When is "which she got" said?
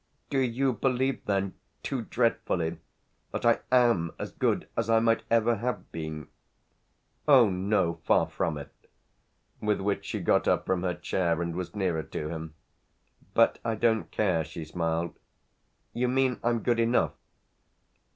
9.79-10.47